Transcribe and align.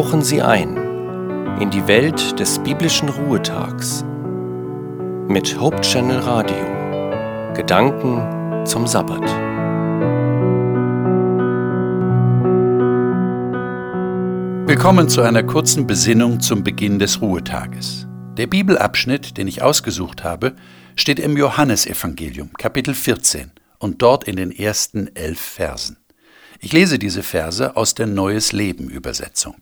tauchen 0.00 0.22
Sie 0.22 0.40
ein 0.40 0.78
in 1.60 1.68
die 1.70 1.86
Welt 1.86 2.40
des 2.40 2.58
biblischen 2.60 3.10
Ruhetags 3.10 4.02
mit 5.28 5.60
Hope 5.60 5.78
Channel 5.82 6.20
Radio. 6.20 7.52
Gedanken 7.54 8.64
zum 8.64 8.86
Sabbat. 8.86 9.20
Willkommen 14.66 15.10
zu 15.10 15.20
einer 15.20 15.42
kurzen 15.42 15.86
Besinnung 15.86 16.40
zum 16.40 16.64
Beginn 16.64 16.98
des 16.98 17.20
Ruhetages. 17.20 18.06
Der 18.38 18.46
Bibelabschnitt, 18.46 19.36
den 19.36 19.48
ich 19.48 19.60
ausgesucht 19.60 20.24
habe, 20.24 20.56
steht 20.96 21.18
im 21.18 21.36
Johannesevangelium, 21.36 22.54
Kapitel 22.54 22.94
14 22.94 23.50
und 23.78 24.00
dort 24.00 24.24
in 24.24 24.36
den 24.36 24.50
ersten 24.50 25.14
elf 25.14 25.38
Versen. 25.38 25.98
Ich 26.58 26.72
lese 26.72 26.98
diese 26.98 27.22
Verse 27.22 27.76
aus 27.76 27.94
der 27.94 28.06
Neues 28.06 28.52
Leben 28.52 28.88
Übersetzung. 28.88 29.56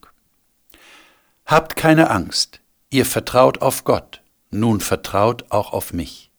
Habt 1.48 1.76
keine 1.76 2.10
Angst, 2.10 2.60
ihr 2.90 3.06
vertraut 3.06 3.62
auf 3.62 3.84
Gott, 3.84 4.20
nun 4.50 4.80
vertraut 4.80 5.46
auch 5.48 5.72
auf 5.72 5.94
mich. 5.94 6.30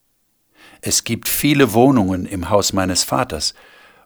Es 0.82 1.04
gibt 1.04 1.30
viele 1.30 1.74
Wohnungen 1.74 2.28
im 2.28 2.52
Haus 2.52 2.74
meines 2.74 3.04
Vaters, 3.04 3.56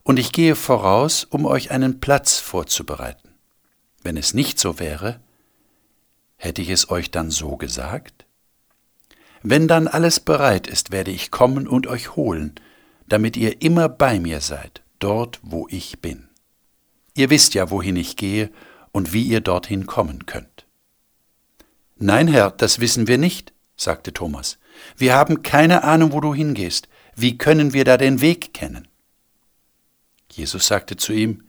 und 0.03 0.17
ich 0.17 0.31
gehe 0.31 0.55
voraus, 0.55 1.25
um 1.25 1.45
euch 1.45 1.71
einen 1.71 1.99
Platz 1.99 2.39
vorzubereiten. 2.39 3.33
Wenn 4.01 4.15
es 4.15 4.33
nicht 4.33 4.57
so 4.57 4.79
wäre, 4.79 5.19
hätte 6.37 6.61
ich 6.61 6.69
es 6.69 6.89
euch 6.89 7.11
dann 7.11 7.31
so 7.31 7.57
gesagt? 7.57 8.25
Wenn 9.41 9.67
dann 9.67 9.89
alles 9.89 10.21
bereit 10.21 10.67
ist, 10.67 10.91
werde 10.91 11.11
ich 11.11 11.31
kommen 11.31 11.67
und 11.67 11.85
euch 11.85 12.15
holen, 12.15 12.55
damit 13.09 13.35
ihr 13.35 13.61
immer 13.61 13.89
bei 13.89 14.21
mir 14.21 14.39
seid, 14.39 14.83
dort 14.99 15.41
wo 15.43 15.67
ich 15.69 15.99
bin. 15.99 16.29
Ihr 17.13 17.29
wisst 17.29 17.55
ja, 17.55 17.69
wohin 17.71 17.97
ich 17.97 18.15
gehe 18.15 18.49
und 18.93 19.11
wie 19.11 19.23
ihr 19.23 19.41
dorthin 19.41 19.85
kommen 19.85 20.25
könnt. 20.25 20.52
Nein, 22.03 22.27
Herr, 22.27 22.51
das 22.51 22.79
wissen 22.79 23.07
wir 23.07 23.17
nicht, 23.17 23.53
sagte 23.75 24.13
Thomas. 24.13 24.57
Wir 24.97 25.15
haben 25.15 25.41
keine 25.41 25.83
Ahnung, 25.83 26.11
wo 26.11 26.19
du 26.19 26.33
hingehst. 26.33 26.87
Wie 27.15 27.37
können 27.37 27.73
wir 27.73 27.85
da 27.85 27.97
den 27.97 28.21
Weg 28.21 28.53
kennen? 28.53 28.87
Jesus 30.31 30.67
sagte 30.67 30.97
zu 30.97 31.13
ihm, 31.13 31.43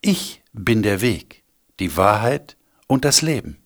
Ich 0.00 0.42
bin 0.52 0.82
der 0.82 1.00
Weg, 1.00 1.44
die 1.78 1.96
Wahrheit 1.96 2.56
und 2.86 3.04
das 3.04 3.22
Leben. 3.22 3.62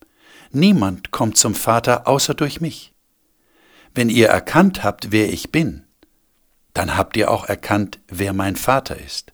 Niemand 0.51 1.11
kommt 1.11 1.37
zum 1.37 1.55
Vater 1.55 2.09
außer 2.09 2.35
durch 2.35 2.61
mich. 2.61 2.93
Wenn 3.95 4.11
ihr 4.11 4.29
erkannt 4.29 4.83
habt, 4.85 5.13
wer 5.13 5.33
ich 5.33 5.51
bin, 5.51 5.85
dann 6.75 6.97
habt 6.97 7.17
ihr 7.17 7.31
auch 7.31 7.45
erkannt, 7.45 8.01
wer 8.09 8.33
mein 8.33 8.57
Vater 8.57 8.99
ist 8.99 9.33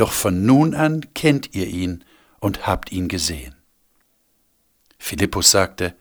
doch 0.00 0.12
von 0.12 0.46
nun 0.46 0.74
an 0.74 1.12
kennt 1.12 1.54
ihr 1.54 1.66
ihn 1.66 2.04
und 2.38 2.66
habt 2.66 2.90
ihn 2.90 3.08
gesehen. 3.08 3.54
Philippus 5.00 5.50
sagte, 5.50 5.96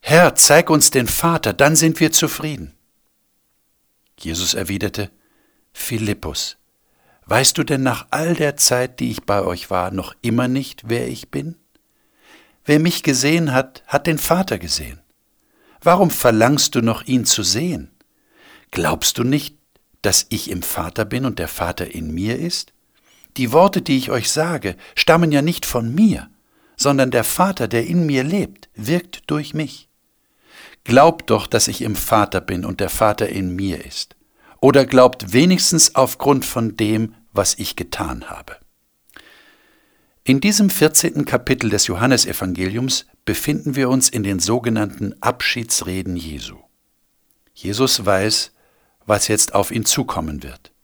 Herr, 0.00 0.34
zeig 0.34 0.70
uns 0.70 0.90
den 0.90 1.06
Vater, 1.06 1.52
dann 1.52 1.76
sind 1.76 2.00
wir 2.00 2.10
zufrieden. 2.10 2.74
Jesus 4.18 4.54
erwiderte, 4.54 5.10
Philippus, 5.72 6.56
weißt 7.26 7.56
du 7.56 7.64
denn 7.64 7.82
nach 7.82 8.06
all 8.10 8.34
der 8.34 8.56
Zeit, 8.56 8.98
die 8.98 9.10
ich 9.10 9.24
bei 9.24 9.42
euch 9.42 9.70
war, 9.70 9.90
noch 9.90 10.14
immer 10.22 10.48
nicht, 10.48 10.88
wer 10.88 11.06
ich 11.06 11.30
bin? 11.30 11.56
Wer 12.64 12.80
mich 12.80 13.02
gesehen 13.02 13.52
hat, 13.52 13.82
hat 13.86 14.06
den 14.06 14.18
Vater 14.18 14.58
gesehen. 14.58 15.00
Warum 15.82 16.10
verlangst 16.10 16.74
du 16.74 16.80
noch 16.80 17.04
ihn 17.04 17.26
zu 17.26 17.42
sehen? 17.42 17.90
Glaubst 18.70 19.18
du 19.18 19.22
nicht, 19.22 19.56
dass 20.00 20.26
ich 20.30 20.50
im 20.50 20.62
Vater 20.62 21.04
bin 21.04 21.26
und 21.26 21.38
der 21.38 21.48
Vater 21.48 21.94
in 21.94 22.12
mir 22.12 22.38
ist? 22.38 22.72
Die 23.36 23.52
Worte, 23.52 23.82
die 23.82 23.98
ich 23.98 24.10
euch 24.10 24.30
sage, 24.30 24.76
stammen 24.94 25.30
ja 25.30 25.42
nicht 25.42 25.66
von 25.66 25.94
mir, 25.94 26.30
sondern 26.76 27.10
der 27.10 27.24
Vater, 27.24 27.68
der 27.68 27.86
in 27.86 28.06
mir 28.06 28.24
lebt, 28.24 28.68
wirkt 28.74 29.22
durch 29.30 29.54
mich. 29.54 29.88
Glaubt 30.84 31.30
doch, 31.30 31.46
dass 31.46 31.68
ich 31.68 31.82
im 31.82 31.96
Vater 31.96 32.40
bin 32.40 32.64
und 32.64 32.80
der 32.80 32.90
Vater 32.90 33.28
in 33.28 33.54
mir 33.54 33.84
ist. 33.84 34.16
Oder 34.60 34.84
glaubt 34.86 35.32
wenigstens 35.32 35.94
aufgrund 35.94 36.44
von 36.44 36.76
dem, 36.76 37.14
was 37.32 37.58
ich 37.58 37.76
getan 37.76 38.30
habe. 38.30 38.56
In 40.24 40.40
diesem 40.40 40.70
14. 40.70 41.24
Kapitel 41.24 41.68
des 41.70 41.86
Johannesevangeliums 41.86 43.06
befinden 43.24 43.76
wir 43.76 43.90
uns 43.90 44.08
in 44.08 44.22
den 44.22 44.40
sogenannten 44.40 45.14
Abschiedsreden 45.20 46.16
Jesu. 46.16 46.56
Jesus 47.52 48.04
weiß, 48.04 48.52
was 49.06 49.28
jetzt 49.28 49.54
auf 49.54 49.70
ihn 49.70 49.84
zukommen 49.84 50.42
wird 50.42 50.74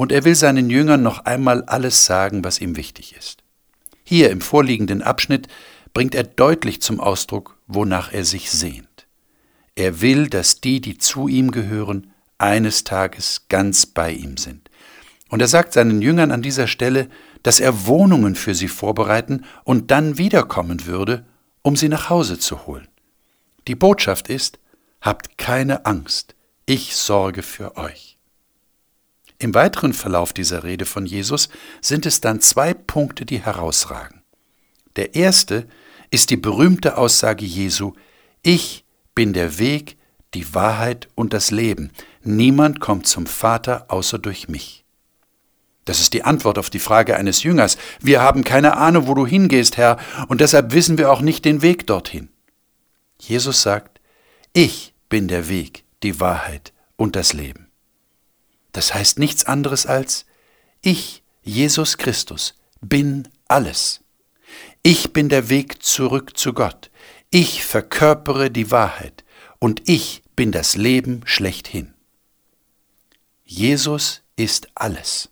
und 0.00 0.12
er 0.12 0.24
will 0.24 0.34
seinen 0.34 0.70
Jüngern 0.70 1.02
noch 1.02 1.26
einmal 1.26 1.62
alles 1.64 2.06
sagen, 2.06 2.42
was 2.42 2.58
ihm 2.58 2.74
wichtig 2.74 3.14
ist. 3.18 3.44
Hier 4.10 4.30
im 4.30 4.40
vorliegenden 4.40 5.02
Abschnitt 5.02 5.46
bringt 5.94 6.16
er 6.16 6.24
deutlich 6.24 6.82
zum 6.82 6.98
Ausdruck, 6.98 7.56
wonach 7.68 8.12
er 8.12 8.24
sich 8.24 8.50
sehnt. 8.50 9.06
Er 9.76 10.00
will, 10.00 10.28
dass 10.28 10.60
die, 10.60 10.80
die 10.80 10.98
zu 10.98 11.28
ihm 11.28 11.52
gehören, 11.52 12.12
eines 12.36 12.82
Tages 12.82 13.46
ganz 13.48 13.86
bei 13.86 14.10
ihm 14.10 14.36
sind. 14.36 14.68
Und 15.28 15.40
er 15.40 15.46
sagt 15.46 15.74
seinen 15.74 16.02
Jüngern 16.02 16.32
an 16.32 16.42
dieser 16.42 16.66
Stelle, 16.66 17.08
dass 17.44 17.60
er 17.60 17.86
Wohnungen 17.86 18.34
für 18.34 18.56
sie 18.56 18.66
vorbereiten 18.66 19.44
und 19.62 19.92
dann 19.92 20.18
wiederkommen 20.18 20.86
würde, 20.86 21.24
um 21.62 21.76
sie 21.76 21.88
nach 21.88 22.10
Hause 22.10 22.36
zu 22.36 22.66
holen. 22.66 22.88
Die 23.68 23.76
Botschaft 23.76 24.28
ist, 24.28 24.58
habt 25.00 25.38
keine 25.38 25.86
Angst, 25.86 26.34
ich 26.66 26.96
sorge 26.96 27.44
für 27.44 27.76
euch. 27.76 28.18
Im 29.40 29.54
weiteren 29.54 29.94
Verlauf 29.94 30.34
dieser 30.34 30.64
Rede 30.64 30.84
von 30.84 31.06
Jesus 31.06 31.48
sind 31.80 32.04
es 32.04 32.20
dann 32.20 32.42
zwei 32.42 32.74
Punkte, 32.74 33.24
die 33.24 33.40
herausragen. 33.40 34.22
Der 34.96 35.14
erste 35.14 35.66
ist 36.10 36.28
die 36.28 36.36
berühmte 36.36 36.98
Aussage 36.98 37.46
Jesu, 37.46 37.94
ich 38.42 38.84
bin 39.14 39.32
der 39.32 39.58
Weg, 39.58 39.96
die 40.34 40.54
Wahrheit 40.54 41.08
und 41.14 41.32
das 41.32 41.50
Leben. 41.50 41.90
Niemand 42.22 42.80
kommt 42.80 43.06
zum 43.06 43.26
Vater 43.26 43.86
außer 43.88 44.18
durch 44.18 44.48
mich. 44.48 44.84
Das 45.86 46.00
ist 46.00 46.12
die 46.12 46.22
Antwort 46.22 46.58
auf 46.58 46.68
die 46.68 46.78
Frage 46.78 47.16
eines 47.16 47.42
Jüngers. 47.42 47.78
Wir 48.00 48.20
haben 48.20 48.44
keine 48.44 48.76
Ahnung, 48.76 49.06
wo 49.06 49.14
du 49.14 49.26
hingehst, 49.26 49.78
Herr, 49.78 49.96
und 50.28 50.42
deshalb 50.42 50.72
wissen 50.72 50.98
wir 50.98 51.10
auch 51.10 51.22
nicht 51.22 51.46
den 51.46 51.62
Weg 51.62 51.86
dorthin. 51.86 52.28
Jesus 53.18 53.62
sagt, 53.62 54.00
ich 54.52 54.92
bin 55.08 55.28
der 55.28 55.48
Weg, 55.48 55.84
die 56.02 56.20
Wahrheit 56.20 56.74
und 56.96 57.16
das 57.16 57.32
Leben. 57.32 57.69
Das 58.72 58.94
heißt 58.94 59.18
nichts 59.18 59.44
anderes 59.44 59.86
als, 59.86 60.26
ich, 60.82 61.22
Jesus 61.42 61.98
Christus, 61.98 62.54
bin 62.80 63.28
alles. 63.48 64.00
Ich 64.82 65.12
bin 65.12 65.28
der 65.28 65.48
Weg 65.48 65.82
zurück 65.82 66.36
zu 66.36 66.52
Gott. 66.52 66.90
Ich 67.30 67.64
verkörpere 67.64 68.50
die 68.50 68.70
Wahrheit 68.70 69.24
und 69.58 69.88
ich 69.88 70.22
bin 70.36 70.52
das 70.52 70.76
Leben 70.76 71.20
schlechthin. 71.24 71.94
Jesus 73.44 74.22
ist 74.36 74.68
alles. 74.74 75.28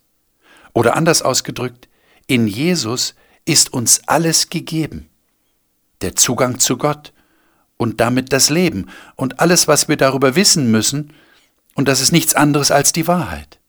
Oder 0.74 0.96
anders 0.96 1.22
ausgedrückt, 1.22 1.88
in 2.26 2.46
Jesus 2.46 3.14
ist 3.44 3.72
uns 3.72 4.02
alles 4.06 4.50
gegeben. 4.50 5.08
Der 6.02 6.14
Zugang 6.14 6.58
zu 6.58 6.76
Gott 6.76 7.12
und 7.78 8.00
damit 8.00 8.32
das 8.32 8.50
Leben 8.50 8.86
und 9.16 9.40
alles, 9.40 9.66
was 9.66 9.88
wir 9.88 9.96
darüber 9.96 10.36
wissen 10.36 10.70
müssen, 10.70 11.14
und 11.78 11.86
das 11.86 12.00
ist 12.00 12.10
nichts 12.10 12.34
anderes 12.34 12.72
als 12.72 12.90
die 12.90 13.06
Wahrheit. 13.06 13.60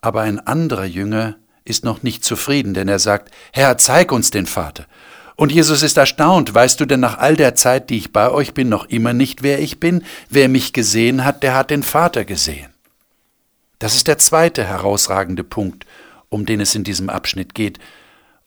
Aber 0.00 0.20
ein 0.20 0.38
anderer 0.38 0.84
Jünger 0.84 1.34
ist 1.64 1.84
noch 1.84 2.04
nicht 2.04 2.24
zufrieden, 2.24 2.74
denn 2.74 2.86
er 2.86 3.00
sagt, 3.00 3.34
Herr, 3.52 3.76
zeig 3.76 4.12
uns 4.12 4.30
den 4.30 4.46
Vater. 4.46 4.86
Und 5.34 5.50
Jesus 5.50 5.82
ist 5.82 5.96
erstaunt, 5.96 6.54
weißt 6.54 6.78
du 6.78 6.86
denn 6.86 7.00
nach 7.00 7.18
all 7.18 7.34
der 7.34 7.56
Zeit, 7.56 7.90
die 7.90 7.96
ich 7.96 8.12
bei 8.12 8.30
euch 8.30 8.54
bin, 8.54 8.68
noch 8.68 8.84
immer 8.84 9.14
nicht, 9.14 9.42
wer 9.42 9.58
ich 9.58 9.80
bin? 9.80 10.04
Wer 10.30 10.48
mich 10.48 10.72
gesehen 10.72 11.24
hat, 11.24 11.42
der 11.42 11.56
hat 11.56 11.70
den 11.70 11.82
Vater 11.82 12.24
gesehen. 12.24 12.72
Das 13.80 13.96
ist 13.96 14.06
der 14.06 14.18
zweite 14.18 14.62
herausragende 14.62 15.42
Punkt, 15.42 15.86
um 16.28 16.46
den 16.46 16.60
es 16.60 16.76
in 16.76 16.84
diesem 16.84 17.10
Abschnitt 17.10 17.52
geht, 17.56 17.80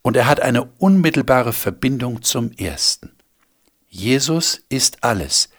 und 0.01 0.15
er 0.15 0.27
hat 0.27 0.39
eine 0.39 0.63
unmittelbare 0.77 1.51
Verbindung 1.51 2.21
zum 2.21 2.53
ersten. 2.53 3.11
Jesus 3.89 4.61
ist 4.69 5.03
alles, 5.03 5.49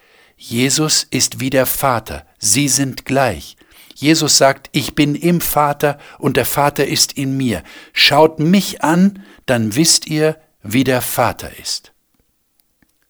Jesus 0.42 1.02
ist 1.02 1.40
wie 1.40 1.50
der 1.50 1.66
Vater, 1.66 2.26
sie 2.38 2.68
sind 2.68 3.04
gleich. 3.04 3.58
Jesus 3.94 4.38
sagt, 4.38 4.70
ich 4.72 4.94
bin 4.94 5.14
im 5.14 5.42
Vater 5.42 5.98
und 6.18 6.38
der 6.38 6.46
Vater 6.46 6.86
ist 6.86 7.12
in 7.12 7.36
mir. 7.36 7.62
Schaut 7.92 8.38
mich 8.38 8.82
an, 8.82 9.22
dann 9.44 9.76
wisst 9.76 10.06
ihr, 10.06 10.40
wie 10.62 10.82
der 10.82 11.02
Vater 11.02 11.58
ist. 11.58 11.92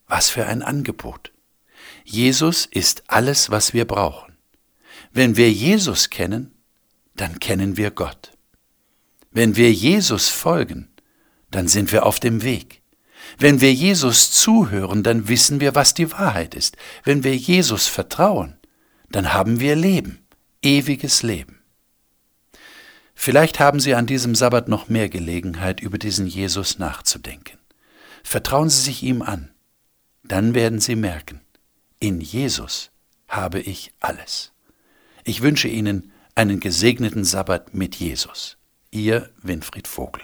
Was 0.07 0.29
für 0.29 0.45
ein 0.45 0.61
Angebot. 0.61 1.31
Jesus 2.03 2.65
ist 2.65 3.03
alles, 3.07 3.49
was 3.49 3.73
wir 3.73 3.85
brauchen. 3.85 4.37
Wenn 5.13 5.37
wir 5.37 5.49
Jesus 5.49 6.09
kennen, 6.09 6.53
dann 7.15 7.39
kennen 7.39 7.77
wir 7.77 7.91
Gott. 7.91 8.33
Wenn 9.31 9.55
wir 9.55 9.71
Jesus 9.71 10.27
folgen, 10.27 10.89
dann 11.49 11.69
sind 11.69 11.93
wir 11.93 12.05
auf 12.05 12.19
dem 12.19 12.43
Weg. 12.43 12.80
Wenn 13.37 13.61
wir 13.61 13.73
Jesus 13.73 14.31
zuhören, 14.31 15.03
dann 15.03 15.27
wissen 15.27 15.59
wir, 15.59 15.75
was 15.75 15.93
die 15.93 16.11
Wahrheit 16.11 16.55
ist. 16.55 16.77
Wenn 17.03 17.23
wir 17.23 17.35
Jesus 17.35 17.87
vertrauen, 17.87 18.57
dann 19.09 19.33
haben 19.33 19.59
wir 19.59 19.75
Leben, 19.75 20.25
ewiges 20.61 21.23
Leben. 21.23 21.61
Vielleicht 23.15 23.59
haben 23.59 23.79
Sie 23.79 23.93
an 23.93 24.07
diesem 24.07 24.33
Sabbat 24.33 24.67
noch 24.67 24.89
mehr 24.89 25.09
Gelegenheit, 25.09 25.79
über 25.79 25.97
diesen 25.97 26.25
Jesus 26.25 26.79
nachzudenken. 26.79 27.57
Vertrauen 28.23 28.69
Sie 28.69 28.81
sich 28.81 29.03
ihm 29.03 29.21
an. 29.21 29.51
Dann 30.23 30.55
werden 30.55 30.79
Sie 30.79 30.95
merken, 30.95 31.41
in 31.99 32.21
Jesus 32.21 32.91
habe 33.27 33.59
ich 33.59 33.93
alles. 33.99 34.53
Ich 35.23 35.41
wünsche 35.41 35.67
Ihnen 35.67 36.11
einen 36.35 36.59
gesegneten 36.59 37.23
Sabbat 37.23 37.73
mit 37.73 37.95
Jesus. 37.95 38.57
Ihr 38.89 39.29
Winfried 39.41 39.87
Vogel. 39.87 40.23